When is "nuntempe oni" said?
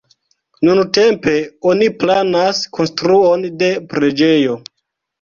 0.69-1.91